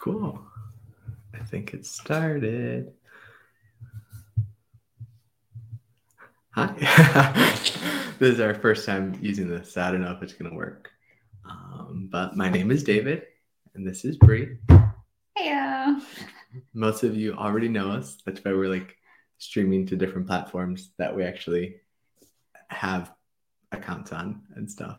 [0.00, 0.40] Cool.
[1.34, 2.94] I think it started.
[6.52, 6.72] Hi.
[8.18, 10.56] this is our first time using this, so I don't know if it's going to
[10.56, 10.88] work.
[11.44, 13.24] Um, but my name is David,
[13.74, 14.56] and this is Bree.
[15.38, 16.00] Heyo.
[16.72, 18.16] Most of you already know us.
[18.24, 18.96] That's why we're like
[19.36, 21.76] streaming to different platforms that we actually
[22.68, 23.12] have
[23.70, 24.98] accounts on and stuff.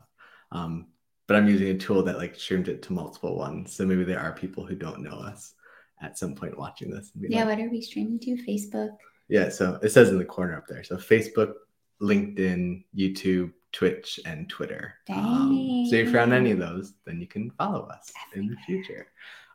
[0.51, 0.89] Um,
[1.31, 3.73] but I'm using a tool that like streamed it to multiple ones.
[3.73, 5.53] So maybe there are people who don't know us
[6.01, 7.09] at some point watching this.
[7.17, 8.31] Yeah, like, what are we streaming to?
[8.45, 8.89] Facebook.
[9.29, 10.83] Yeah, so it says in the corner up there.
[10.83, 11.53] So Facebook,
[12.01, 14.95] LinkedIn, YouTube, Twitch, and Twitter.
[15.07, 18.57] Um, so if you're on any of those, then you can follow us in the
[18.65, 19.07] future.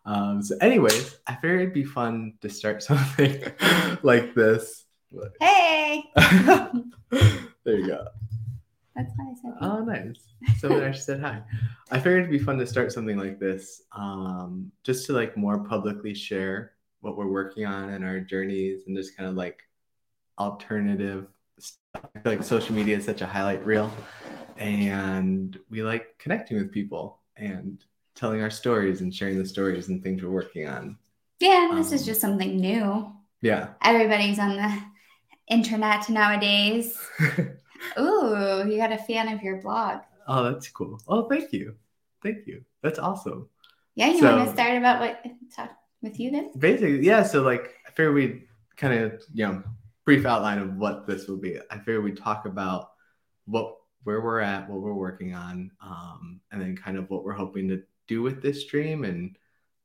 [0.07, 3.53] Um, so, anyways, I figured it'd be fun to start something
[4.03, 4.87] like this.
[5.43, 6.05] Hey.
[6.17, 8.07] there you go.
[8.97, 9.53] That's why I said.
[9.61, 10.59] Oh, nice.
[10.59, 11.43] Someone actually said hi.
[11.91, 15.59] I figured it'd be fun to start something like this, um, just to like more
[15.59, 19.61] publicly share what we're working on and our journeys, and just kind of like
[20.39, 21.27] alternative
[21.59, 22.11] stuff.
[22.15, 23.93] I feel like social media is such a highlight reel,
[24.57, 30.03] and we like connecting with people and telling our stories and sharing the stories and
[30.03, 30.97] things we're working on.
[31.39, 33.13] Yeah, this um, is just something new.
[33.43, 33.69] Yeah.
[33.83, 34.83] Everybody's on the
[35.49, 36.99] internet nowadays.
[37.99, 40.01] Ooh, you got a fan of your blog.
[40.29, 41.01] Oh, that's cool.
[41.07, 41.75] Oh, thank you.
[42.23, 42.65] Thank you.
[42.83, 43.49] That's awesome.
[43.95, 45.25] Yeah, you so, want to start about what
[45.55, 45.71] talk
[46.03, 46.51] with you then?
[46.59, 47.23] Basically, yeah.
[47.23, 48.43] So like I figured we'd
[48.77, 49.63] kind of, you know,
[50.05, 51.59] brief outline of what this will be.
[51.71, 52.91] I figured we'd talk about
[53.47, 57.33] what where we're at, what we're working on, um, and then kind of what we're
[57.33, 59.37] hoping to do with this stream and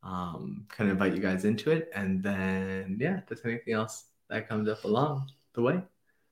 [0.04, 1.90] um, kind of invite you guys into it.
[1.96, 5.82] And then yeah, if there's anything else that comes up along the way.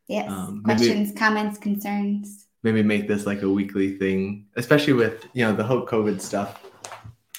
[0.09, 0.29] Yes.
[0.29, 2.47] Um, Questions, maybe, comments, concerns.
[2.63, 6.63] Maybe make this like a weekly thing, especially with you know the whole COVID stuff.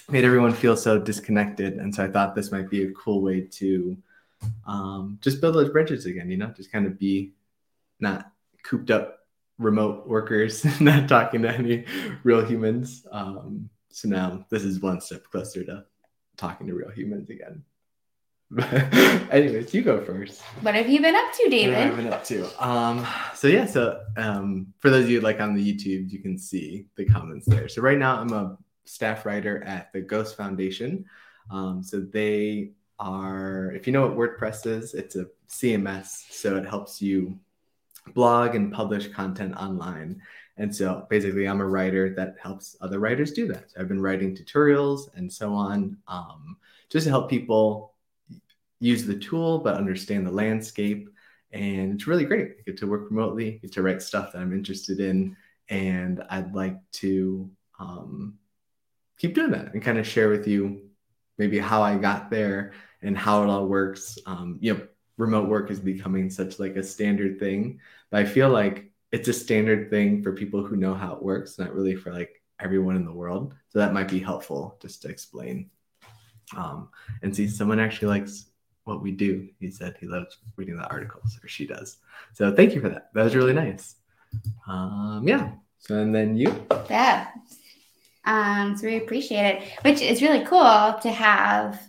[0.08, 3.42] Made everyone feel so disconnected, and so I thought this might be a cool way
[3.42, 3.96] to
[4.66, 6.30] um, just build those bridges again.
[6.30, 7.32] You know, just kind of be
[7.98, 8.30] not
[8.62, 9.18] cooped up
[9.58, 11.84] remote workers, not talking to any
[12.22, 13.04] real humans.
[13.10, 15.84] Um, so now this is one step closer to
[16.36, 17.64] talking to real humans again.
[19.30, 20.40] Anyways, you go first.
[20.62, 21.74] What have you been up to, David?
[21.74, 22.66] What have I been up to?
[22.66, 26.36] Um, so yeah, so um, for those of you like on the YouTube, you can
[26.36, 27.68] see the comments there.
[27.68, 31.04] So right now, I'm a staff writer at the Ghost Foundation.
[31.48, 36.24] Um, so they are, if you know what WordPress is, it's a CMS.
[36.30, 37.38] So it helps you
[38.14, 40.20] blog and publish content online.
[40.56, 43.70] And so basically, I'm a writer that helps other writers do that.
[43.70, 46.56] So I've been writing tutorials and so on, um,
[46.88, 47.94] just to help people
[48.80, 51.08] use the tool but understand the landscape.
[51.52, 52.56] And it's really great.
[52.58, 55.36] I get to work remotely, get to write stuff that I'm interested in,
[55.68, 58.38] and I'd like to um,
[59.18, 60.90] keep doing that and kind of share with you
[61.38, 64.18] maybe how I got there and how it all works.
[64.26, 64.86] Um, you know,
[65.16, 67.80] remote work is becoming such like a standard thing,
[68.10, 71.58] but I feel like it's a standard thing for people who know how it works,
[71.58, 73.54] not really for like everyone in the world.
[73.70, 75.70] So that might be helpful just to explain
[76.56, 76.88] um,
[77.22, 78.49] and see someone actually likes
[78.84, 79.48] what we do.
[79.58, 81.98] He said he loves reading the articles, or she does.
[82.34, 83.10] So thank you for that.
[83.14, 83.96] That was really nice.
[84.66, 85.52] Um, yeah.
[85.78, 86.66] So and then you.
[86.88, 87.28] Yeah.
[88.24, 91.80] Um, so we appreciate it, which is really cool to have.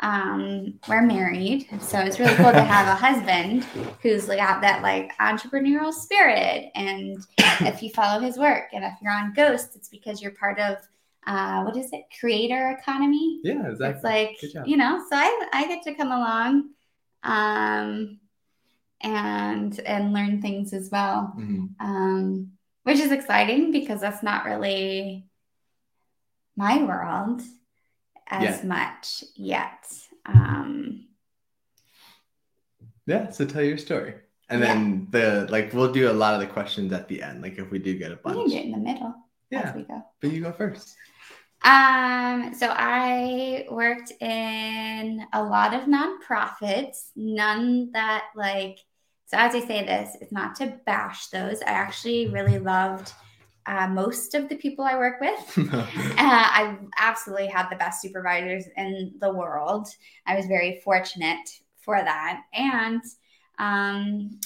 [0.00, 3.62] Um, we're married, so it's really cool to have a husband
[4.02, 6.72] who's got that like entrepreneurial spirit.
[6.74, 7.24] And
[7.60, 10.78] if you follow his work, and if you're on Ghost, it's because you're part of
[11.26, 12.02] uh, what is it?
[12.18, 13.40] Creator economy.
[13.44, 14.30] Yeah, exactly.
[14.40, 16.70] It's like you know, so I I get to come along,
[17.22, 18.18] um,
[19.00, 21.66] and and learn things as well, mm-hmm.
[21.80, 22.52] um,
[22.82, 25.26] which is exciting because that's not really
[26.56, 27.42] my world
[28.28, 29.86] as much yet.
[30.26, 31.06] Um,
[33.06, 34.14] yeah, so tell your story.
[34.48, 34.66] And yeah.
[34.66, 37.70] then the like we'll do a lot of the questions at the end, like if
[37.70, 38.36] we do get a bunch.
[38.36, 39.14] We can get in the middle.
[39.50, 39.74] Yeah.
[40.20, 40.96] But you go first.
[41.64, 48.78] Um, so I worked in a lot of nonprofits, none that like,
[49.26, 51.62] so as I say this, it's not to bash those.
[51.62, 53.12] I actually really loved
[53.66, 55.58] uh, most of the people I work with.
[55.72, 55.86] uh,
[56.18, 59.88] I absolutely had the best supervisors in the world.
[60.26, 61.48] I was very fortunate
[61.80, 62.42] for that.
[62.52, 63.02] And
[63.58, 64.40] um,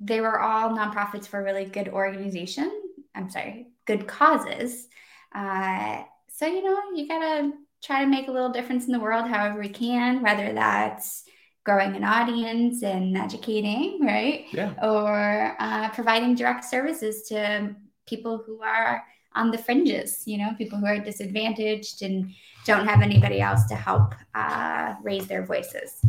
[0.00, 2.70] they were all nonprofits for really good organization.
[3.14, 4.88] I'm sorry, good causes.
[5.34, 6.04] Uh,
[6.36, 7.52] so, you know, you got to
[7.82, 11.24] try to make a little difference in the world however we can, whether that's
[11.64, 14.46] growing an audience and educating, right?
[14.52, 14.74] Yeah.
[14.82, 17.76] Or uh, providing direct services to
[18.06, 19.04] people who are
[19.36, 22.32] on the fringes, you know, people who are disadvantaged and
[22.66, 26.04] don't have anybody else to help uh, raise their voices.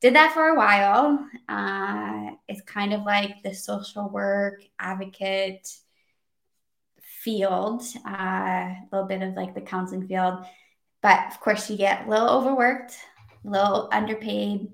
[0.00, 1.26] Did that for a while.
[1.48, 5.68] Uh, it's kind of like the social work advocate
[7.26, 10.46] field, uh, a little bit of like the counseling field.
[11.02, 12.96] But of course, you get a little overworked,
[13.44, 14.68] a little underpaid,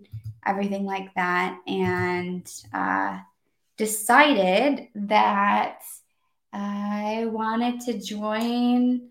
[0.45, 1.59] everything like that.
[1.67, 3.21] And uh,
[3.79, 5.79] decided that
[6.53, 9.09] I wanted to join.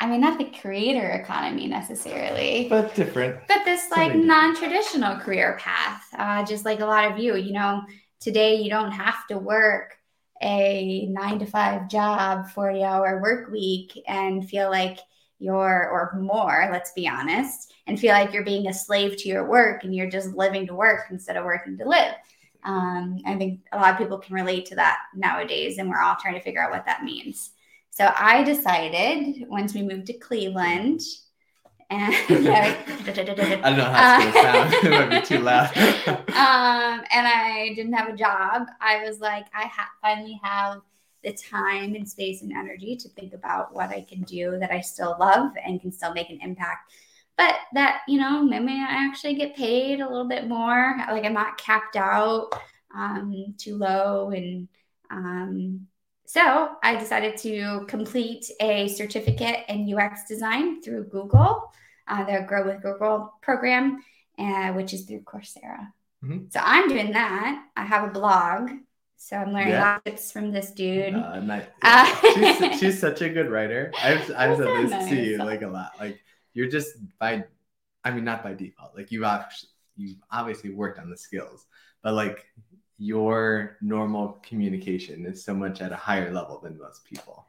[0.00, 3.36] I mean, not the creator economy necessarily, but different.
[3.46, 7.82] But this like non-traditional career path, uh, just like a lot of you, you know,
[8.18, 9.96] today you don't have to work
[10.42, 14.98] a nine to five job, 40 hour work week and feel like
[15.38, 19.48] you're, or more, let's be honest, and feel like you're being a slave to your
[19.48, 22.14] work and you're just living to work instead of working to live.
[22.62, 26.16] Um, I think a lot of people can relate to that nowadays, and we're all
[26.20, 27.50] trying to figure out what that means.
[27.90, 31.00] So I decided once we moved to Cleveland,
[31.90, 32.76] and yeah,
[33.06, 34.74] I don't know how it's gonna sound.
[34.84, 35.76] it might be too loud.
[36.06, 38.68] um, and I didn't have a job.
[38.80, 40.80] I was like, I ha- finally have
[41.22, 44.80] the time and space and energy to think about what I can do that I
[44.80, 46.92] still love and can still make an impact
[47.40, 51.32] but that you know maybe i actually get paid a little bit more like i'm
[51.32, 52.50] not capped out
[52.94, 54.68] um, too low and
[55.10, 55.86] um,
[56.26, 61.72] so i decided to complete a certificate in ux design through google
[62.10, 64.02] uh, the grow with google program
[64.38, 65.88] uh, which is through coursera
[66.22, 66.38] mm-hmm.
[66.50, 68.70] so i'm doing that i have a blog
[69.22, 69.98] so I'm learning yeah.
[70.02, 71.14] tips from this dude.
[71.14, 71.66] Uh, nice.
[71.84, 72.20] yeah.
[72.24, 73.92] uh, she's, she's such a good writer.
[74.02, 75.10] I've I've said this nice.
[75.10, 75.92] to you like a lot.
[76.00, 76.18] Like
[76.54, 77.44] you're just by
[78.04, 81.66] i mean not by default like you've actually you've obviously worked on the skills
[82.02, 82.46] but like
[82.98, 87.46] your normal communication is so much at a higher level than most people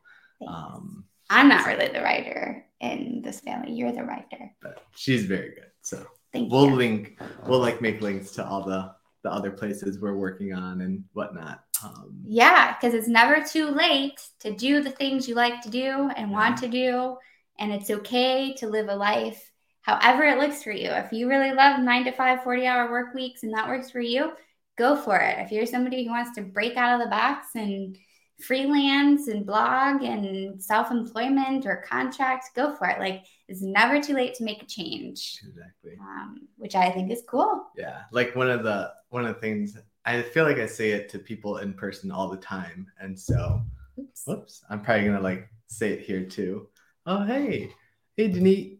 [0.47, 5.49] um i'm not really the writer in this family you're the writer but she's very
[5.49, 6.75] good so Thank we'll you.
[6.75, 8.93] link we'll like make links to all the
[9.23, 14.21] the other places we're working on and whatnot um, yeah because it's never too late
[14.39, 16.37] to do the things you like to do and yeah.
[16.37, 17.17] want to do
[17.59, 19.51] and it's okay to live a life
[19.81, 20.89] however it looks for you.
[20.89, 23.99] If you really love nine to five, 40 hour work weeks and that works for
[23.99, 24.31] you,
[24.77, 25.39] go for it.
[25.39, 27.97] If you're somebody who wants to break out of the box and
[28.43, 32.99] freelance and blog and self employment or contract, go for it.
[32.99, 35.39] Like it's never too late to make a change.
[35.47, 35.97] Exactly.
[35.99, 37.65] Um, which I think is cool.
[37.77, 38.01] Yeah.
[38.11, 41.19] Like one of the one of the things I feel like I say it to
[41.19, 42.87] people in person all the time.
[42.99, 43.61] And so
[43.99, 44.23] Oops.
[44.25, 46.67] whoops, I'm probably gonna like say it here too.
[47.05, 47.73] Oh, hey.
[48.15, 48.77] Hey, Denise.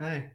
[0.00, 0.30] Hi.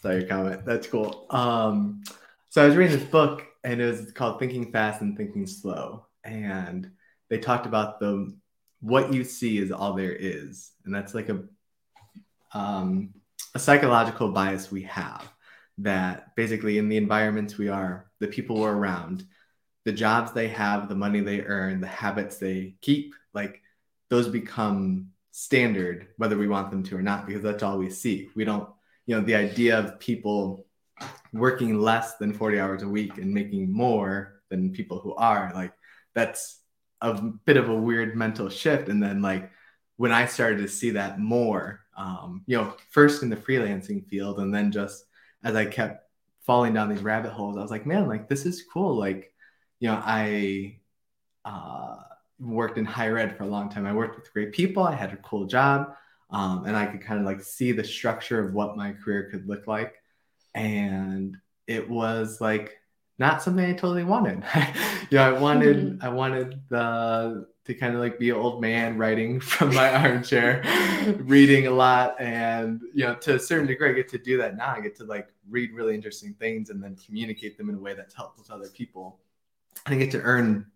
[0.00, 0.64] Saw your comment.
[0.64, 1.26] That's cool.
[1.30, 2.02] Um,
[2.48, 6.06] so I was reading this book and it was called Thinking Fast and Thinking Slow.
[6.24, 6.90] And
[7.28, 8.34] they talked about the
[8.80, 10.72] what you see is all there is.
[10.84, 11.44] And that's like a
[12.52, 13.14] um,
[13.54, 15.28] a psychological bias we have
[15.78, 19.26] that basically in the environments we are, the people we're around,
[19.84, 23.60] the jobs they have, the money they earn, the habits they keep, like
[24.08, 28.30] those become standard whether we want them to or not because that's all we see
[28.34, 28.70] we don't
[29.04, 30.64] you know the idea of people
[31.34, 35.74] working less than 40 hours a week and making more than people who are like
[36.14, 36.60] that's
[37.06, 39.50] a bit of a weird mental shift and then like
[39.96, 44.38] when i started to see that more um, you know first in the freelancing field
[44.38, 45.04] and then just
[45.44, 46.04] as i kept
[46.44, 49.32] falling down these rabbit holes i was like man like this is cool like
[49.80, 50.78] you know i
[51.44, 51.96] uh,
[52.38, 53.86] worked in higher ed for a long time.
[53.86, 54.82] I worked with great people.
[54.82, 55.94] I had a cool job,
[56.30, 59.48] um, and I could kind of like see the structure of what my career could
[59.48, 59.94] look like.
[60.54, 61.36] And
[61.66, 62.76] it was like
[63.18, 64.42] not something I totally wanted.
[65.10, 66.04] you know, I wanted mm-hmm.
[66.04, 70.62] I wanted the to kind of like be an old man writing from my armchair,
[71.18, 74.56] reading a lot, and you know, to a certain degree, I get to do that
[74.56, 74.74] now.
[74.74, 77.94] I get to like read really interesting things and then communicate them in a way
[77.94, 79.18] that's helpful to other people.
[79.86, 80.66] And I get to earn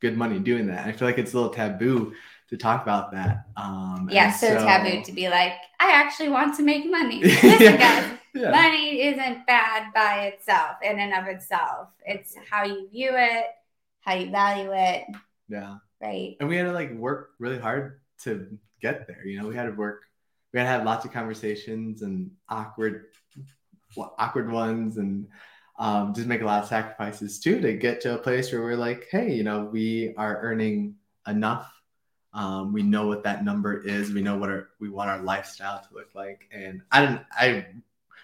[0.00, 0.86] good money doing that.
[0.86, 2.14] I feel like it's a little taboo
[2.48, 3.46] to talk about that.
[3.56, 7.20] Um, yeah, so, so, taboo to be like, I actually want to make money.
[7.22, 8.16] Yeah.
[8.34, 8.50] Yeah.
[8.50, 11.88] money isn't bad by itself in and of itself.
[12.04, 13.46] It's how you view it,
[14.00, 15.04] how you value it.
[15.48, 15.76] Yeah.
[16.00, 16.36] Right.
[16.40, 18.46] And we had to like work really hard to
[18.80, 19.26] get there.
[19.26, 20.02] You know, we had to work.
[20.52, 23.06] We had to have lots of conversations and awkward,
[23.96, 25.28] awkward ones, and
[25.78, 28.76] um, just make a lot of sacrifices too to get to a place where we're
[28.76, 30.96] like, hey, you know, we are earning
[31.26, 31.72] enough.
[32.32, 34.12] Um, we know what that number is.
[34.12, 36.48] We know what our, we want our lifestyle to look like.
[36.52, 37.66] And I didn't, I,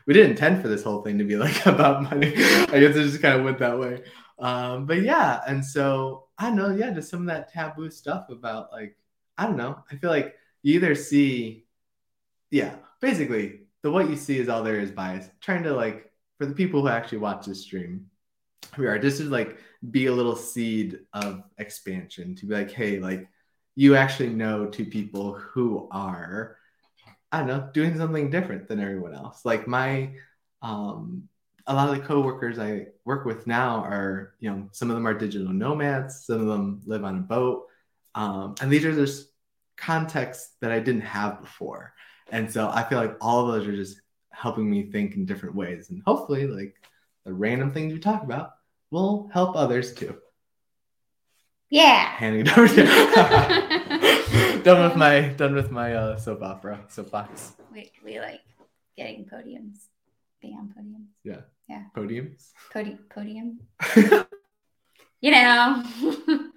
[0.06, 2.28] we didn't intend for this whole thing to be like about money.
[2.28, 4.02] I guess it just kind of went that way.
[4.38, 8.28] Um, but yeah, and so I don't know, yeah, just some of that taboo stuff
[8.28, 8.96] about like,
[9.38, 9.82] I don't know.
[9.90, 11.66] I feel like you either see,
[12.50, 15.28] yeah, basically the what you see is all there is bias.
[15.40, 18.06] Trying to like for the people who actually watch this stream,
[18.76, 19.58] we are just to like
[19.90, 23.28] be a little seed of expansion to be like, hey, like
[23.74, 26.56] you actually know two people who are,
[27.32, 29.44] I don't know, doing something different than everyone else.
[29.44, 30.12] Like my
[30.62, 31.28] um
[31.66, 35.06] a lot of the coworkers I work with now are, you know, some of them
[35.06, 37.66] are digital nomads, some of them live on a boat.
[38.14, 39.28] Um, and these are just
[39.76, 41.92] contexts that I didn't have before.
[42.30, 45.56] And so I feel like all of those are just helping me think in different
[45.56, 45.90] ways.
[45.90, 46.76] And hopefully, like
[47.24, 48.52] the random things we talk about
[48.90, 50.16] will help others too.
[51.68, 52.10] Yeah.
[52.10, 53.82] Handing it over to
[54.64, 57.52] done with my done with my uh, soap opera soapbox.
[57.72, 58.40] We we like
[58.96, 59.88] getting podiums,
[60.40, 61.08] being on podiums.
[61.24, 61.42] Yeah.
[61.68, 61.84] Yeah.
[61.96, 62.52] Podiums.
[62.72, 63.60] Podi- podium.
[65.20, 65.82] you know.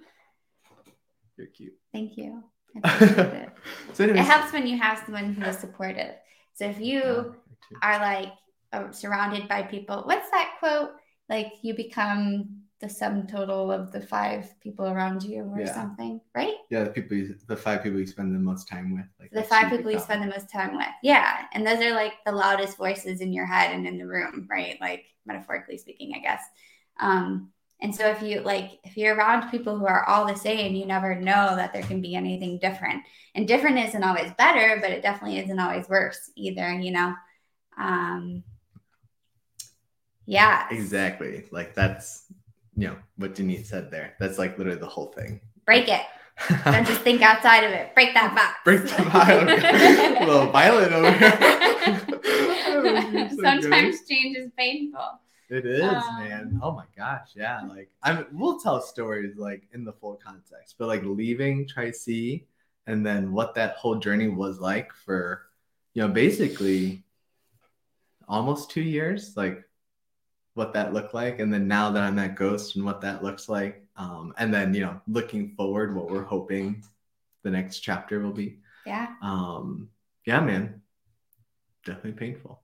[1.36, 1.74] You're cute.
[1.92, 2.44] Thank you.
[2.76, 3.48] I appreciate it.
[3.94, 6.14] So anyways, it helps when you have someone who is supportive.
[6.54, 8.32] So if you Yeah, are like
[8.72, 10.90] uh, surrounded by people, what's that quote?
[11.28, 15.74] Like you become the sum total of the five people around you, or Yeah.
[15.74, 16.54] something, right?
[16.70, 19.42] yeah, the people, you, the five people you spend the most time with, like The
[19.42, 20.86] five people you spend the most time with.
[21.02, 21.46] Yeah.
[21.52, 24.78] And those are like the loudest voices in your head and in the room, right?
[24.80, 26.42] Like metaphorically speaking, I guess.
[26.98, 27.50] Um,
[27.82, 30.84] and so if you like if you're around people who are all the same, you
[30.86, 33.02] never know that there can be anything different.
[33.34, 37.14] And different isn't always better, but it definitely isn't always worse either, you know.
[37.78, 38.44] Um
[40.26, 40.66] yeah.
[40.70, 41.46] Exactly.
[41.50, 42.26] Like that's
[42.88, 44.14] know what Denise said there.
[44.18, 45.40] That's like literally the whole thing.
[45.66, 46.02] Break it.
[46.64, 47.94] Don't just think outside of it.
[47.94, 48.58] Break that box.
[48.64, 50.26] Break the violin.
[50.26, 52.00] little violin over here.
[52.64, 53.40] So good.
[53.40, 55.20] Sometimes change is painful.
[55.50, 56.60] It is, Um, man.
[56.62, 57.60] Oh my gosh, yeah.
[57.68, 62.46] Like I'm, we'll tell stories like in the full context, but like leaving Tri C
[62.86, 65.42] and then what that whole journey was like for,
[65.94, 67.02] you know, basically
[68.28, 69.64] almost two years, like
[70.54, 73.48] what that looked like, and then now that I'm at Ghost and what that looks
[73.48, 76.82] like, um, and then you know, looking forward, what we're hoping
[77.42, 78.58] the next chapter will be.
[78.86, 79.08] Yeah.
[79.22, 79.88] Um,
[80.26, 80.82] yeah, man,
[81.84, 82.62] definitely painful,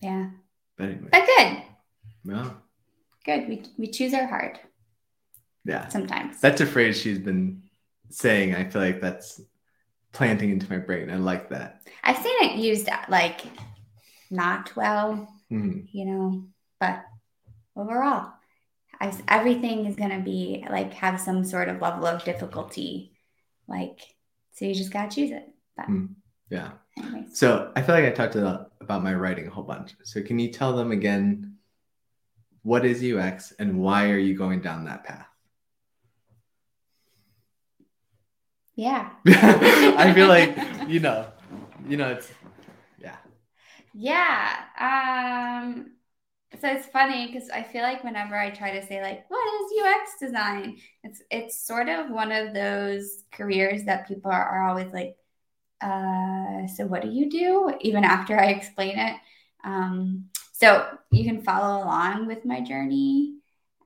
[0.00, 0.30] Yeah.
[0.76, 1.62] but anyway, But good.
[2.24, 2.50] yeah,
[3.24, 3.48] Good.
[3.48, 4.60] We we choose our heart
[5.64, 5.88] yeah.
[5.88, 6.40] sometimes.
[6.40, 7.62] That's a phrase she's been
[8.10, 8.54] saying.
[8.54, 9.40] I feel like that's
[10.12, 11.10] planting into my brain.
[11.10, 11.82] I like that.
[12.04, 13.40] I've seen it used like
[14.30, 15.88] not well, Mhm.
[15.92, 16.44] you know,
[16.80, 17.04] but
[17.76, 18.32] overall,
[19.00, 23.12] I, everything is gonna be like have some sort of level of difficulty,
[23.68, 24.00] like
[24.52, 25.48] so you just gotta choose it.
[25.76, 26.14] But Mm.
[26.50, 26.72] Yeah.
[26.98, 29.94] anyways, So I feel like I talked about, about my writing a whole bunch.
[30.04, 31.56] So can you tell them again
[32.62, 35.26] what is UX and why are you going down that path?
[38.76, 40.56] yeah, I feel like
[40.88, 41.26] you know,
[41.88, 42.30] you know, it's
[42.98, 43.16] yeah.
[43.94, 44.56] yeah.
[44.78, 45.92] Um,
[46.60, 49.84] so it's funny because I feel like whenever I try to say like, what is
[49.84, 50.76] UX design?
[51.02, 55.16] It's it's sort of one of those careers that people are, are always like,
[55.80, 57.74] uh, so what do you do?
[57.80, 59.16] Even after I explain it.
[59.64, 63.36] Um, so you can follow along with my journey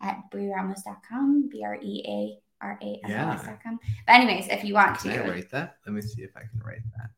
[0.00, 3.78] at brearamos.com, B R E A R A M O S.com.
[4.06, 5.76] But anyways, if you want Can I to, write that?
[5.86, 7.10] Let me see if I can write that.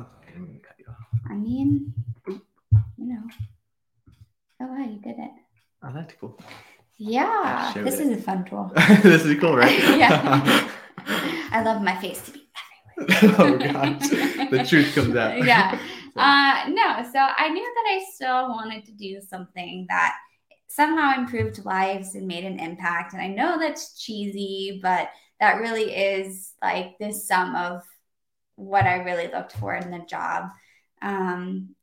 [0.00, 1.20] Okay, I'm gonna cut you off.
[1.28, 1.92] I mean,
[2.26, 2.40] you
[2.98, 3.22] know.
[4.62, 5.30] Oh wow, you did it.
[5.82, 6.38] Oh, that's cool.
[6.96, 8.06] Yeah, this it.
[8.06, 8.70] is a fun tool.
[9.02, 9.78] this is cool, right?
[9.98, 10.68] Yeah.
[11.50, 12.42] I love my face to be
[12.98, 15.44] oh gosh, the truth comes out.
[15.44, 15.78] Yeah.
[16.14, 20.14] So, Uh, no, so I knew that I still wanted to do something that
[20.68, 23.14] somehow improved lives and made an impact.
[23.14, 27.82] And I know that's cheesy, but that really is like this sum of
[28.56, 30.50] what I really looked for in the job.
[31.00, 31.74] Um,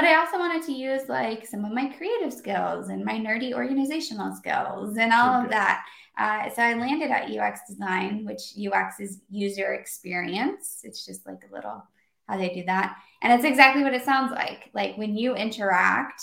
[0.00, 3.52] but I also wanted to use like some of my creative skills and my nerdy
[3.52, 5.84] organizational skills and all of that.
[6.18, 10.80] Uh, so I landed at UX design, which UX is user experience.
[10.84, 11.84] It's just like a little
[12.26, 12.96] how they do that.
[13.20, 14.70] And it's exactly what it sounds like.
[14.72, 16.22] Like when you interact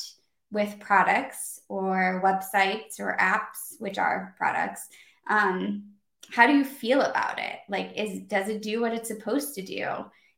[0.52, 4.88] with products or websites or apps, which are products,
[5.30, 5.84] um,
[6.32, 7.60] how do you feel about it?
[7.70, 9.88] Like, is does it do what it's supposed to do?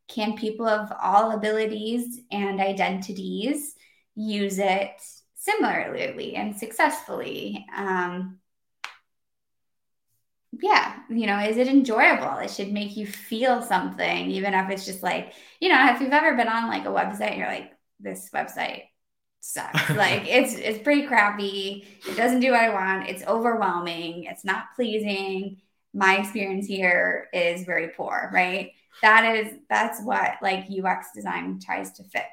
[0.10, 3.76] Can people of all abilities and identities
[4.16, 4.92] use it
[5.36, 7.66] similarly and successfully?
[7.76, 8.40] Um,
[10.52, 12.38] yeah, you know, is it enjoyable?
[12.40, 16.12] It should make you feel something, even if it's just like, you know, if you've
[16.12, 18.84] ever been on like a website and you're like, this website
[19.42, 19.90] sucks.
[19.96, 21.88] like it's it's pretty crappy.
[22.08, 23.10] It doesn't do what I want.
[23.10, 24.26] It's overwhelming.
[24.26, 25.62] It's not pleasing.
[25.94, 28.72] My experience here is very poor, right?
[29.02, 32.26] That is that's what like UX design tries to fix.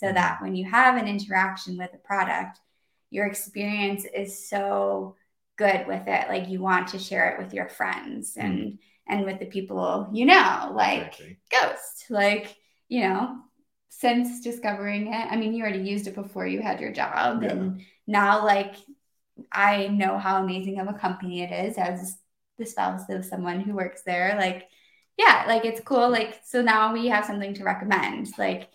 [0.00, 2.60] So that when you have an interaction with a product,
[3.10, 5.16] your experience is so
[5.56, 6.28] good with it.
[6.28, 8.78] Like you want to share it with your friends and mm.
[9.08, 11.38] and with the people you know, like exactly.
[11.50, 12.06] Ghost.
[12.10, 12.56] Like,
[12.88, 13.38] you know,
[13.88, 17.42] since discovering it, I mean, you already used it before you had your job.
[17.42, 17.50] Yeah.
[17.50, 18.76] And now like
[19.52, 22.16] I know how amazing of a company it is as
[22.58, 24.36] the spouse of someone who works there.
[24.38, 24.68] Like,
[25.18, 26.08] yeah, like it's cool.
[26.08, 28.28] Like, so now we have something to recommend.
[28.38, 28.68] Like,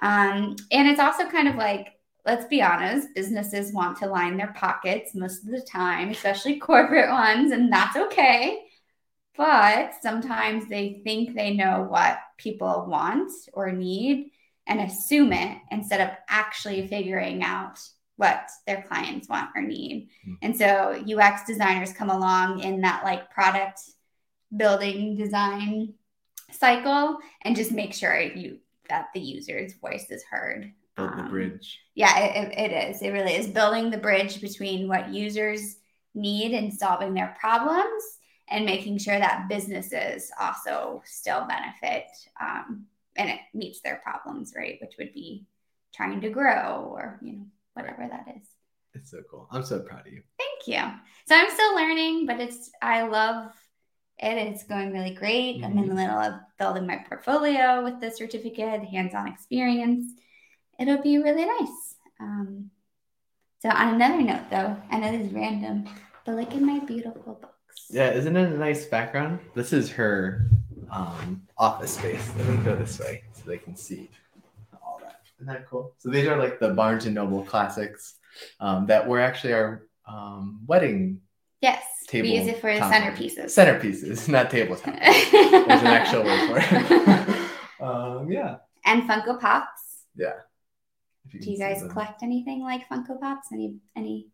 [0.00, 1.88] um, and it's also kind of like,
[2.24, 7.10] let's be honest, businesses want to line their pockets most of the time, especially corporate
[7.10, 8.62] ones, and that's okay.
[9.36, 14.30] But sometimes they think they know what people want or need
[14.66, 17.80] and assume it instead of actually figuring out
[18.16, 20.08] what their clients want or need.
[20.28, 20.34] Mm-hmm.
[20.42, 23.80] And so UX designers come along in that like product
[24.56, 25.94] building design
[26.52, 30.72] cycle and just make sure you that the user's voice is heard.
[30.96, 31.80] Build the um, bridge.
[31.94, 33.02] Yeah, it, it is.
[33.02, 35.76] It really is building the bridge between what users
[36.14, 38.02] need and solving their problems
[38.48, 42.06] and making sure that businesses also still benefit
[42.40, 44.78] um, and it meets their problems, right?
[44.80, 45.46] Which would be
[45.94, 48.48] trying to grow or, you know, whatever that is.
[48.94, 49.46] It's so cool.
[49.52, 50.22] I'm so proud of you.
[50.38, 50.92] Thank you.
[51.26, 53.52] So I'm still learning, but it's I love
[54.22, 54.36] it.
[54.36, 55.56] It's going really great.
[55.56, 55.64] Mm-hmm.
[55.64, 55.96] I'm in the mm-hmm.
[55.96, 60.12] middle of building my portfolio with the certificate, hands-on experience.
[60.78, 61.94] It'll be really nice.
[62.20, 62.70] Um,
[63.60, 65.88] so on another note, though, I know this is random,
[66.24, 67.86] but look at my beautiful books.
[67.90, 69.40] Yeah, isn't it a nice background?
[69.54, 70.48] This is her
[70.90, 72.30] um, office space.
[72.38, 74.10] Let me go this way so they can see.
[74.82, 75.20] all that.
[75.36, 75.94] Isn't that cool?
[75.98, 78.14] So these are like the Barnes and Noble classics
[78.60, 81.20] um, that were actually our um, wedding.
[81.60, 83.46] Yes, table we use it for centerpieces.
[83.46, 84.94] Centerpieces, not tabletop.
[85.00, 87.50] There's an actual word for it.
[87.80, 88.56] um, yeah.
[88.84, 90.04] And Funko Pops.
[90.16, 90.34] Yeah.
[91.30, 93.52] You Do you guys collect anything like Funko Pops?
[93.52, 94.28] Any any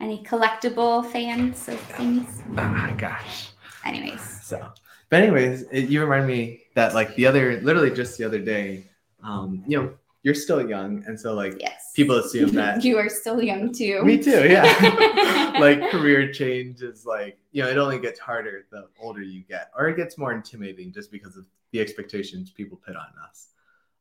[0.00, 2.42] any collectible fans of things?
[2.50, 3.48] Oh my gosh.
[3.84, 4.22] Anyways.
[4.42, 4.72] So,
[5.10, 8.84] but anyways, it, you remind me that like the other, literally just the other day,
[9.24, 11.92] um, you know, you're still young and so like yes.
[11.94, 14.02] people assume that you are still young too.
[14.04, 15.54] Me too yeah.
[15.58, 19.70] Like career change is like you know it only gets harder the older you get
[19.76, 23.48] or it gets more intimidating just because of the expectations people put on us.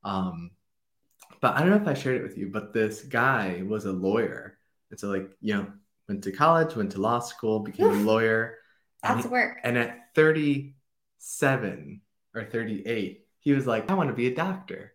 [0.04, 0.52] Um
[1.40, 3.92] but i don't know if i shared it with you but this guy was a
[3.92, 4.58] lawyer.
[4.90, 5.68] And so like you know
[6.08, 8.02] went to college went to law school became Oof.
[8.02, 8.58] a lawyer
[9.04, 9.58] that's and, work.
[9.64, 12.02] and at 37
[12.34, 14.94] or 38 he was like i want to be a doctor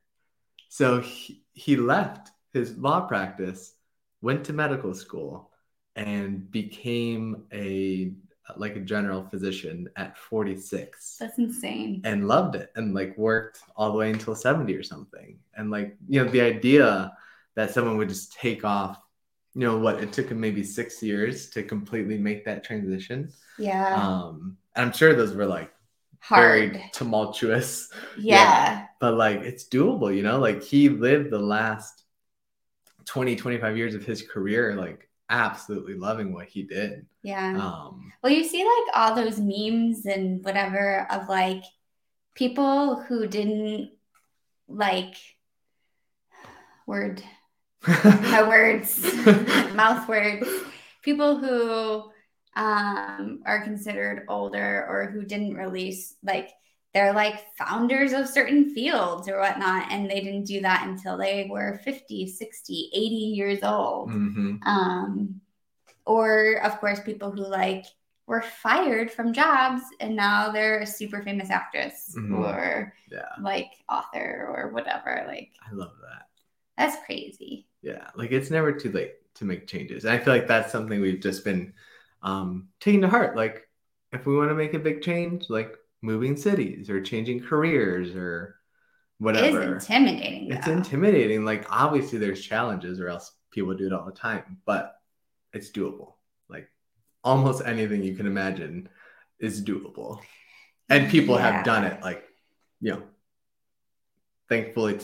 [0.72, 3.74] so he, he left his law practice,
[4.22, 5.50] went to medical school,
[5.96, 8.14] and became a
[8.56, 11.18] like a general physician at 46.
[11.20, 12.00] That's insane.
[12.04, 15.38] And loved it and like worked all the way until 70 or something.
[15.54, 17.12] And like, you know, the idea
[17.54, 18.98] that someone would just take off,
[19.54, 23.30] you know, what it took him maybe six years to completely make that transition.
[23.58, 23.94] Yeah.
[23.94, 25.70] Um, and I'm sure those were like
[26.22, 26.72] hard.
[26.72, 27.90] very tumultuous.
[28.16, 28.36] Yeah.
[28.36, 28.86] yeah.
[29.00, 30.38] but like it's doable you know?
[30.38, 32.04] Like he lived the last
[33.04, 37.06] 20 25 years of his career like absolutely loving what he did.
[37.22, 37.50] Yeah.
[37.50, 41.64] Um well you see like all those memes and whatever of like
[42.34, 43.90] people who didn't
[44.68, 45.16] like
[46.86, 47.22] word.
[48.04, 49.02] My words.
[49.74, 50.46] Mouth words.
[51.02, 52.11] People who
[52.54, 56.50] um, are considered older or who didn't release like
[56.92, 61.48] they're like founders of certain fields or whatnot and they didn't do that until they
[61.50, 64.56] were 50 60 80 years old mm-hmm.
[64.66, 65.40] um,
[66.04, 67.86] or of course people who like
[68.26, 72.34] were fired from jobs and now they're a super famous actress mm-hmm.
[72.34, 73.28] or yeah.
[73.40, 76.26] like author or whatever like i love that
[76.76, 80.46] that's crazy yeah like it's never too late to make changes and i feel like
[80.46, 81.72] that's something we've just been
[82.22, 83.36] um, taking to heart.
[83.36, 83.68] Like,
[84.12, 88.56] if we want to make a big change, like moving cities or changing careers or
[89.18, 89.62] whatever.
[89.62, 90.48] It is intimidating.
[90.48, 90.56] Though.
[90.56, 91.44] It's intimidating.
[91.44, 94.96] Like, obviously, there's challenges, or else people do it all the time, but
[95.52, 96.14] it's doable.
[96.48, 96.68] Like,
[97.22, 98.88] almost anything you can imagine
[99.38, 100.20] is doable.
[100.88, 101.50] And people yeah.
[101.52, 102.24] have done it, like,
[102.80, 103.02] you know,
[104.48, 104.98] thankfully,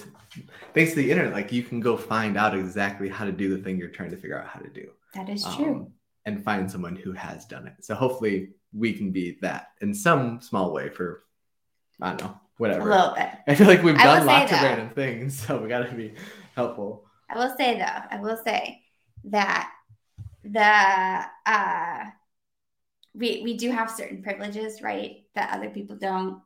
[0.75, 3.63] thanks to the internet, like, you can go find out exactly how to do the
[3.63, 4.91] thing you're trying to figure out how to do.
[5.15, 5.93] That is true.
[6.27, 7.75] And find someone who has done it.
[7.81, 11.25] So hopefully we can be that in some small way for
[12.01, 12.91] I don't know, whatever.
[12.91, 13.29] A little bit.
[13.47, 16.15] I feel like we've done lots of random things, so we gotta be
[16.55, 17.05] helpful.
[17.31, 18.83] I will say though, I will say
[19.25, 19.71] that
[20.45, 22.05] the uh
[23.15, 25.25] we we do have certain privileges, right?
[25.35, 26.43] That other people don't.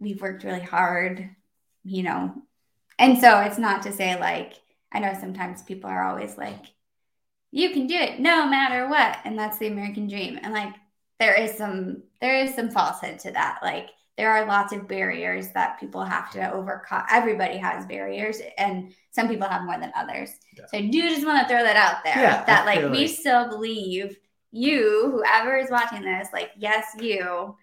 [0.00, 1.30] we've worked really hard,
[1.84, 2.34] you know.
[2.98, 4.54] And so it's not to say like
[4.92, 6.66] I know sometimes people are always like,
[7.54, 9.18] you can do it no matter what.
[9.24, 10.40] And that's the American dream.
[10.42, 10.74] And like
[11.20, 13.60] there is some there is some falsehood to that.
[13.62, 17.04] Like there are lots of barriers that people have to overcome.
[17.08, 20.30] Everybody has barriers, and some people have more than others.
[20.56, 20.66] Yeah.
[20.66, 22.20] So I do just want to throw that out there.
[22.20, 24.16] Yeah, that like we still believe
[24.50, 27.56] you, whoever is watching this, like yes, you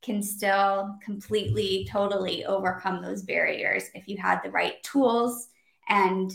[0.00, 5.48] can still completely, totally overcome those barriers if you had the right tools
[5.90, 6.32] and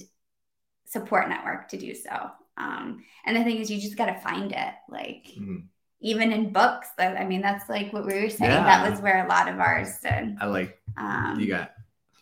[0.86, 2.30] support network to do so.
[2.58, 4.74] Um, and the thing is, you just got to find it.
[4.89, 5.58] Like, mm-hmm.
[6.02, 8.52] even in books, that I mean, that's like what we were saying.
[8.52, 8.63] Yeah.
[8.63, 10.38] That was where a lot of ours did.
[10.39, 11.72] I like, um, you got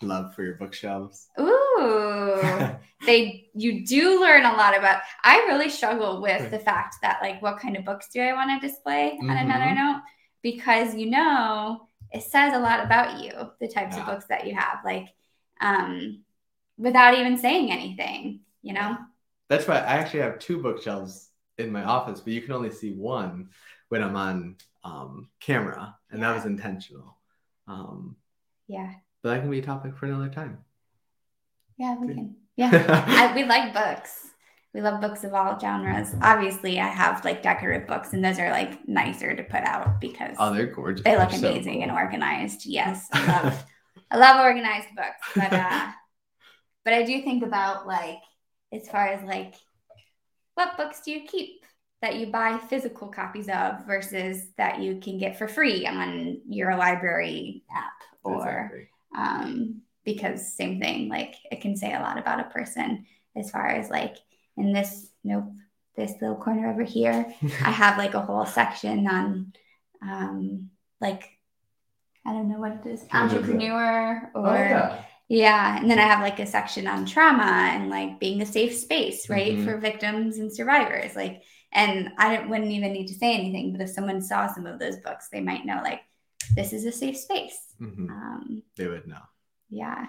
[0.02, 1.28] love for your bookshelves.
[1.39, 2.39] Ooh,
[3.06, 5.02] they, you do learn a lot about.
[5.24, 8.62] I really struggle with the fact that, like, what kind of books do I want
[8.62, 9.30] to display mm-hmm.
[9.30, 10.02] on another note?
[10.41, 14.02] Because, you know, it says a lot about you, the types yeah.
[14.02, 14.80] of books that you have.
[14.84, 15.08] Like,
[15.60, 16.24] um,
[16.78, 18.98] without even saying anything you know?
[19.52, 22.94] That's why I actually have two bookshelves in my office, but you can only see
[22.94, 23.50] one
[23.90, 26.30] when I'm on um, camera, and yeah.
[26.30, 27.18] that was intentional.
[27.68, 28.16] Um,
[28.70, 28.94] yeah.
[29.22, 30.60] But that can be a topic for another time.
[31.76, 32.38] Yeah, we can.
[32.56, 33.04] Yeah.
[33.08, 34.30] I, we like books.
[34.74, 36.16] We love books of all genres.
[36.22, 40.38] Obviously, I have like decorative books, and those are like nicer to put out because
[40.40, 41.04] oh, they're gorgeous.
[41.04, 41.82] They look they're amazing so cool.
[41.82, 42.66] and organized.
[42.66, 43.66] Yes, I love,
[44.12, 45.92] I love organized books, but uh,
[46.86, 48.20] but I do think about like
[48.74, 49.56] as far as like
[50.56, 51.62] what books do you keep
[52.02, 56.76] that you buy physical copies of versus that you can get for free on your
[56.76, 58.90] library app or exactly.
[59.16, 63.06] um, because same thing like it can say a lot about a person
[63.36, 64.16] as far as like
[64.58, 65.46] in this nope
[65.96, 69.54] this little corner over here i have like a whole section on
[70.02, 71.30] um like
[72.26, 75.04] i don't know what it is entrepreneur or oh, yeah.
[75.32, 75.78] Yeah.
[75.78, 79.30] And then I have like a section on trauma and like being a safe space,
[79.30, 79.54] right?
[79.54, 79.63] Mm-hmm.
[79.63, 81.15] For victims and survivors.
[81.15, 84.78] Like, and I wouldn't even need to say anything, but if someone saw some of
[84.78, 86.02] those books, they might know like
[86.54, 87.58] this is a safe space.
[87.80, 88.10] Mm-hmm.
[88.10, 89.22] Um, they would know.
[89.70, 90.06] Yeah.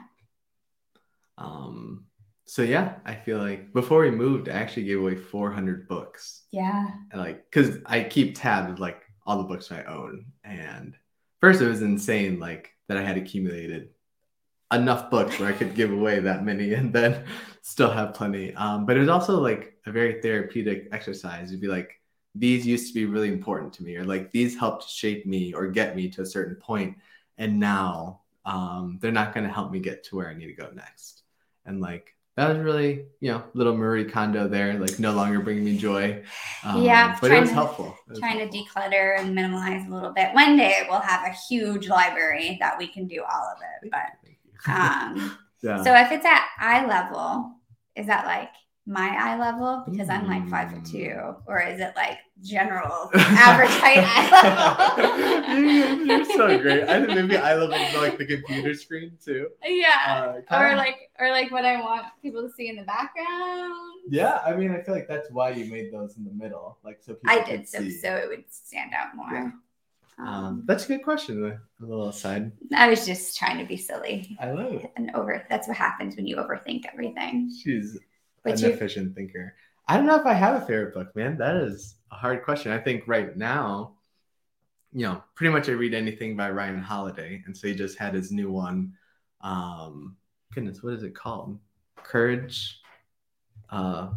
[1.39, 2.07] Um,
[2.45, 6.47] so yeah, I feel like before we moved, I actually gave away 400 books.
[6.51, 6.89] Yeah.
[7.13, 10.27] And like, cause I keep tabs of like all the books I own.
[10.43, 10.97] And
[11.41, 13.91] first it was insane, like that I had accumulated
[14.73, 17.25] enough books where I could give away that many and then
[17.63, 18.55] still have plenty.
[18.55, 21.49] Um, but it was also like a very therapeutic exercise.
[21.49, 22.01] It'd be like,
[22.35, 25.67] these used to be really important to me, or like these helped shape me or
[25.69, 26.97] get me to a certain point,
[27.39, 30.55] And now um, they're not going to help me get to where I need to
[30.55, 31.23] go next.
[31.65, 35.65] And like, that was really, you know, little Marie Kondo there, like no longer bringing
[35.65, 36.23] me joy.
[36.65, 37.97] Um, yeah, but it was to, helpful.
[38.07, 38.65] It was trying helpful.
[38.65, 40.33] to declutter and minimalize a little bit.
[40.33, 43.91] One day we'll have a huge library that we can do all of it.
[43.91, 44.22] But
[44.67, 45.83] um, yeah.
[45.83, 47.55] So if it's at eye level,
[47.97, 48.51] is that like
[48.85, 51.37] my eye level because I'm like five foot two, mm.
[51.47, 54.97] or is it like general average height eye
[55.47, 56.07] level?
[56.07, 56.83] you're, so great.
[56.89, 59.49] I think maybe eye level is like the computer screen too.
[59.65, 63.73] Yeah, uh, or like or like what I want people to see in the background.
[64.09, 66.99] Yeah, I mean, I feel like that's why you made those in the middle, like
[67.03, 67.31] so people.
[67.31, 67.91] I did so see.
[67.93, 69.53] so it would stand out more.
[70.25, 71.45] Um, that's a good question.
[71.45, 72.53] A little aside.
[72.75, 74.37] I was just trying to be silly.
[74.41, 74.93] I love it.
[74.97, 75.45] And over.
[75.51, 77.51] That's what happens when you overthink everything.
[77.63, 77.99] She's
[78.45, 79.55] but an efficient thinker.
[79.89, 81.37] I don't know if I have a favorite book, man.
[81.39, 82.73] That is a hard question.
[82.73, 83.95] I think right now,
[84.93, 88.15] you know, pretty much I read anything by Ryan Holiday, and so he just had
[88.15, 88.93] his new one.
[89.41, 90.17] Um,
[90.55, 91.59] goodness, what is it called?
[91.97, 92.81] Courage.
[93.71, 94.11] Uh,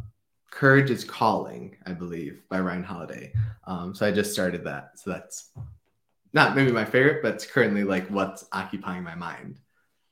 [0.52, 3.34] Courage is Calling, I believe, by Ryan Holiday.
[3.68, 4.92] Um, so I just started that.
[5.00, 5.50] So that's
[6.36, 9.58] not maybe my favorite, but it's currently like what's occupying my mind.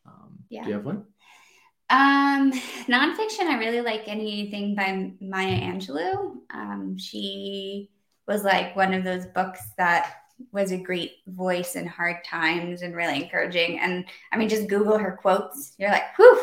[0.05, 0.63] Um, yeah.
[0.63, 1.03] Do you have one?
[1.89, 2.53] Um,
[2.88, 6.38] nonfiction, I really like anything by Maya Angelou.
[6.49, 7.91] Um, she
[8.25, 10.15] was like one of those books that
[10.53, 13.79] was a great voice in hard times and really encouraging.
[13.79, 15.73] And I mean, just Google her quotes.
[15.77, 16.41] You're like, whew,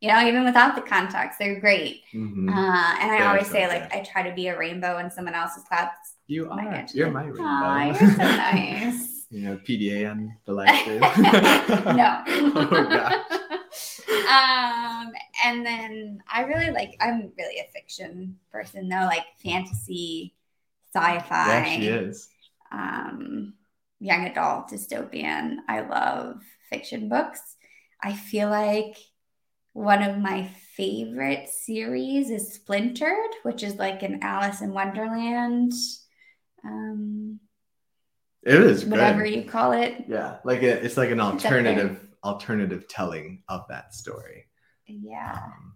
[0.00, 2.02] you know, even without the context, they're great.
[2.14, 2.50] Mm-hmm.
[2.50, 5.64] Uh, and I always say, like, I try to be a rainbow in someone else's
[5.64, 5.90] clouds.
[6.26, 6.86] You are.
[6.92, 7.98] You're my rainbow.
[7.98, 11.00] You're so nice you know, PDA on the live stream?
[11.00, 12.22] no.
[14.08, 15.12] oh, um,
[15.44, 20.34] and then I really like, I'm really a fiction person though, like fantasy,
[20.94, 21.48] sci-fi.
[21.48, 22.28] Yeah, she is.
[22.70, 23.54] Um,
[24.00, 25.56] young adult, dystopian.
[25.66, 27.56] I love fiction books.
[28.02, 28.96] I feel like
[29.72, 35.72] one of my favorite series is Splintered, which is like an Alice in Wonderland
[36.64, 37.40] um,
[38.42, 39.34] It is whatever good.
[39.34, 40.04] you call it.
[40.08, 44.46] Yeah, like a, it's like an alternative alternative telling of that story.
[44.86, 45.38] Yeah.
[45.44, 45.74] Um,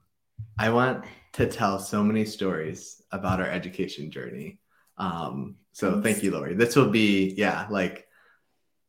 [0.59, 4.59] I want to tell so many stories about our education journey.
[4.99, 6.05] Um, so Thanks.
[6.05, 6.55] thank you, Lori.
[6.55, 8.07] This will be, yeah, like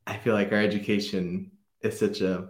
[0.06, 1.50] I feel like our education
[1.82, 2.48] is such a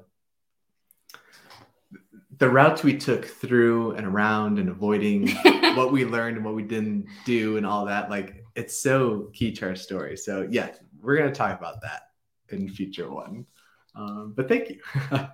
[2.38, 5.28] the routes we took through and around and avoiding
[5.74, 9.50] what we learned and what we didn't do and all that, like it's so key
[9.52, 10.16] to our story.
[10.16, 10.70] So yeah,
[11.02, 12.02] we're gonna talk about that
[12.50, 13.46] in future one.
[13.94, 14.80] Um, but thank you.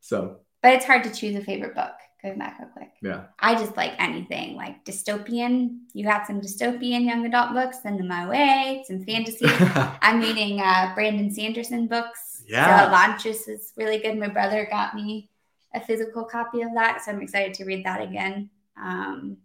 [0.00, 1.92] So But it's hard to choose a favorite book.
[2.22, 2.90] Going back real quick.
[3.02, 3.24] yeah.
[3.38, 5.78] I just like anything like dystopian.
[5.94, 8.84] You got some dystopian young adult books, send them my way.
[8.86, 9.46] Some fantasy.
[9.48, 12.42] I'm reading uh, Brandon Sanderson books.
[12.46, 12.86] Yeah.
[12.86, 14.18] So Launches is really good.
[14.18, 15.30] My brother got me
[15.74, 18.50] a physical copy of that, so I'm excited to read that again.
[18.76, 19.38] Um,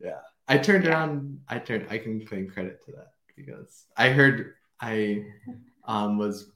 [0.00, 0.18] yeah.
[0.48, 0.90] I turned Yeah.
[0.90, 1.40] around.
[1.48, 1.86] I turned.
[1.90, 3.12] I can claim credit to that
[3.44, 5.24] because I heard I
[5.84, 6.50] um, was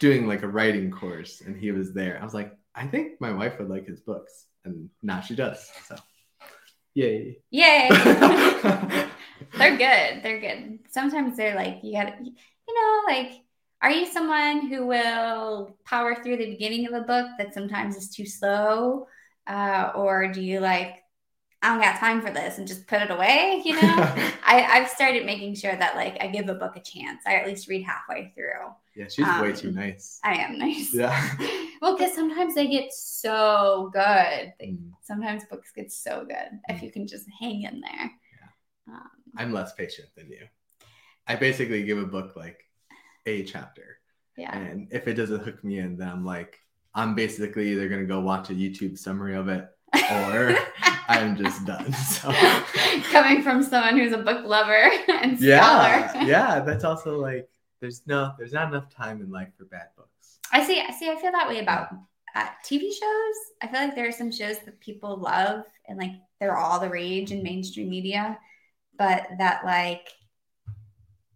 [0.00, 2.18] doing like a writing course and he was there.
[2.20, 5.70] I was like, I think my wife would like his books, and now she does.
[5.86, 5.96] So,
[6.94, 7.38] yay!
[7.50, 7.88] yay!
[9.56, 10.22] they're good.
[10.22, 10.80] They're good.
[10.90, 13.42] Sometimes they're like you got to, you know, like.
[13.82, 18.08] Are you someone who will power through the beginning of a book that sometimes is
[18.08, 19.06] too slow,
[19.46, 21.04] uh, or do you like,
[21.62, 23.62] I don't got time for this and just put it away?
[23.64, 23.80] You know,
[24.46, 27.22] I, I've started making sure that like I give a book a chance.
[27.26, 28.72] I at least read halfway through.
[28.94, 30.20] yeah, she's way Um, too nice.
[30.22, 30.92] I am nice.
[30.94, 31.18] Yeah.
[31.82, 34.52] well, because sometimes they get so good.
[34.60, 38.10] They, Mm, sometimes books get so good if you can just hang in there.
[38.88, 40.46] Um, I'm less patient than you.
[41.26, 42.64] I basically give a book like
[43.26, 43.98] a chapter.
[44.36, 44.56] yeah.
[44.56, 46.58] And if it doesn't hook me in, then I'm like,
[46.94, 49.66] I'm basically either gonna go watch a YouTube summary of it
[50.10, 50.56] or
[51.08, 51.92] I'm just done.
[52.06, 52.32] So
[53.12, 56.24] Coming from someone who's a book lover and yeah, scholar.
[56.24, 57.48] yeah, that's also like
[57.80, 60.38] there's no there's not enough time in life for bad books.
[60.52, 60.80] I see.
[60.80, 61.10] I see.
[61.10, 61.88] I feel that way about
[62.34, 63.36] uh, TV shows.
[63.62, 66.88] I feel like there are some shows that people love and like they're all the
[66.88, 68.38] rage in mainstream media,
[68.98, 70.08] but that like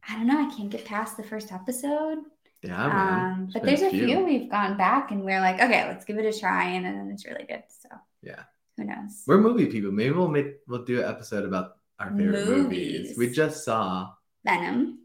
[0.09, 0.41] I don't know.
[0.41, 2.19] I can't get past the first episode.
[2.63, 3.33] Yeah, man.
[3.33, 4.21] Um, but there's a few.
[4.25, 7.25] we've gone back and we're like, okay, let's give it a try, and then it's
[7.27, 7.63] really good.
[7.69, 7.89] So
[8.23, 8.43] Yeah.
[8.77, 9.23] who knows?
[9.27, 9.93] We're movie people.
[9.93, 12.99] Maybe we'll make we'll do an episode about our favorite movies.
[13.01, 13.19] Movies.
[13.19, 14.11] We just saw.
[14.45, 15.01] Venom,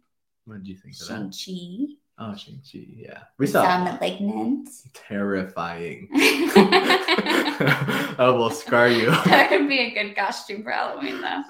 [0.46, 1.36] What did you think of that?
[1.36, 2.86] Chi, Oh, Shang Chi.
[2.96, 3.84] Yeah, we saw.
[3.84, 4.70] Malignant.
[4.94, 6.08] Terrifying.
[8.18, 9.10] oh, will scar you.
[9.26, 11.44] That could be a good costume for Halloween, though.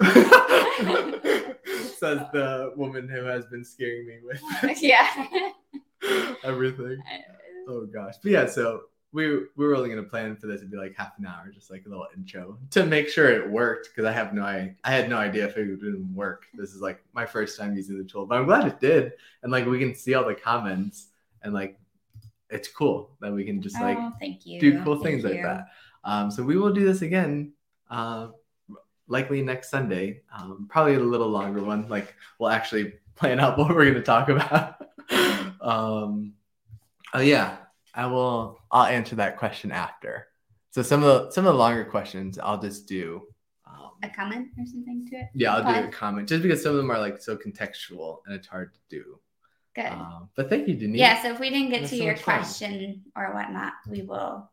[1.98, 5.08] Says the woman who has been scaring me with yeah.
[6.42, 7.00] everything.
[7.68, 8.14] Oh gosh.
[8.22, 8.82] But yeah, so
[9.16, 11.70] we we were only gonna plan for this to be like half an hour, just
[11.70, 14.90] like a little intro to make sure it worked because I have no I I
[14.90, 16.44] had no idea if it didn't work.
[16.52, 19.12] This is like my first time using the tool, but I'm glad it did.
[19.42, 21.08] And like we can see all the comments
[21.42, 21.78] and like
[22.50, 24.60] it's cool that we can just like oh, thank you.
[24.60, 25.68] do cool Thank things like that.
[26.04, 27.54] Um, so we will do this again,
[27.90, 28.28] uh,
[29.08, 30.20] likely next Sunday.
[30.38, 31.88] Um, probably a little longer one.
[31.88, 34.76] Like we'll actually plan out what we're going to talk about.
[35.62, 36.34] um,
[37.14, 37.56] oh yeah,
[37.96, 38.60] I will.
[38.70, 40.28] I'll answer that question after.
[40.70, 43.22] So some of the some of the longer questions I'll just do.
[43.66, 45.26] Um, A comment or something to it?
[45.34, 48.34] yeah, I'll do a comment just because some of them are like so contextual and
[48.36, 49.18] it's hard to do.
[49.74, 49.86] Good.
[49.86, 50.98] Um, but thank you, Denise.
[50.98, 52.38] yeah, so if we didn't get That's to so your much fun.
[52.38, 54.48] question or whatnot, we will,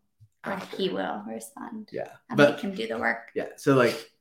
[0.46, 0.76] or After.
[0.78, 1.90] he will respond.
[1.94, 3.30] Yeah, I'll but make him do the work.
[3.36, 4.12] yeah so like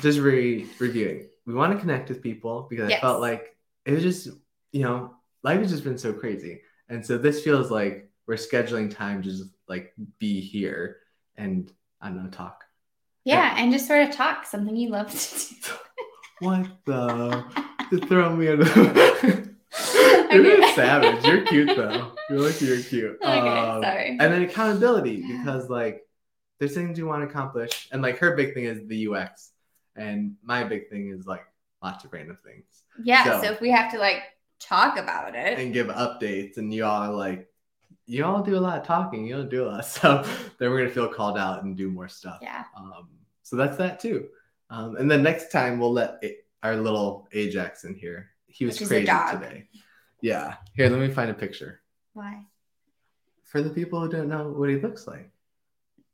[0.00, 4.02] just re reviewing we want to connect with people because i felt like it was
[4.04, 4.28] just
[4.70, 8.94] you know life has just been so crazy and so this feels like we're scheduling
[8.94, 10.98] time to just like be here
[11.36, 12.62] and i don't know talk.
[13.24, 15.72] Yeah, and just sort of talk, something you love to do.
[16.46, 17.44] what the?
[17.90, 18.64] To throw me under
[20.32, 20.72] you're Okay.
[20.74, 21.24] savage.
[21.26, 22.12] You're cute though.
[22.30, 23.18] You're like you're cute.
[23.22, 24.10] Okay, Um, sorry.
[24.10, 26.06] and then accountability because like
[26.58, 29.52] there's things you want to accomplish and like her big thing is the ux
[29.96, 31.44] and my big thing is like
[31.82, 32.82] lots of random things.
[33.02, 34.22] Yeah, so- so, if we have to like
[34.60, 37.48] talk about it, and give updates and you all are like
[38.10, 40.24] you all do a lot of talking you don't do a lot so
[40.58, 42.64] then we're gonna feel called out and do more stuff yeah.
[42.76, 43.08] um,
[43.42, 44.26] so that's that too
[44.70, 48.80] um, and then next time we'll let A- our little ajax in here he was
[48.80, 49.68] Which crazy today
[50.22, 51.80] yeah here let me find a picture
[52.14, 52.42] Why?
[53.44, 55.30] for the people who don't know what he looks like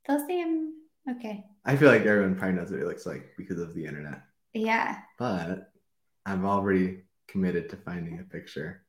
[0.06, 0.74] They'll see him.
[1.10, 1.44] Okay.
[1.64, 4.20] i feel like everyone probably knows what he looks like because of the internet
[4.52, 4.98] Yeah.
[5.18, 5.70] but
[6.26, 8.82] i'm already committed to finding a picture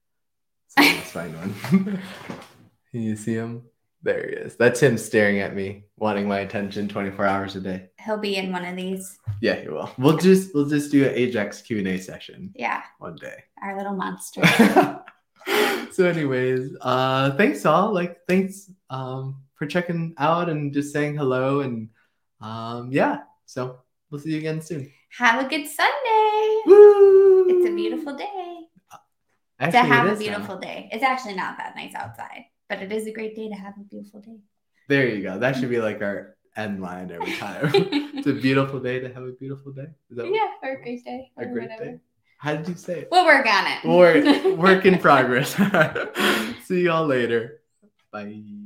[0.70, 2.00] so let's find one
[2.96, 3.62] can you see him
[4.04, 7.90] there he is that's him staring at me wanting my attention 24 hours a day
[8.06, 9.18] He'll be in one of these.
[9.42, 12.84] yeah he will we'll just we'll just do an ajax q&a session Yeah.
[13.00, 14.42] one day Our little monster.
[15.92, 17.94] so, anyways, uh, thanks all.
[17.94, 21.90] Like, thanks um for checking out and just saying hello and
[22.42, 23.24] um yeah.
[23.46, 23.80] So
[24.10, 24.90] we'll see you again soon.
[25.18, 26.62] Have a good Sunday.
[26.66, 27.46] Woo!
[27.50, 28.68] It's a beautiful day.
[29.60, 30.26] Actually, to have a is now.
[30.26, 30.90] beautiful day.
[30.92, 32.46] It's actually not that nice outside,
[32.80, 34.38] but it is a great day to have a beautiful day.
[34.88, 35.40] There you go.
[35.40, 37.72] That should be like our end line every time.
[37.74, 39.88] it's a beautiful day to have a beautiful day.
[40.10, 41.32] Is that yeah, or a great day.
[41.38, 41.86] a or great whatever.
[41.86, 42.00] day?
[42.38, 43.08] How did you say it?
[43.12, 43.86] We'll work on it.
[43.88, 45.56] Work, work in progress.
[46.66, 47.62] See y'all later.
[48.12, 48.65] Bye.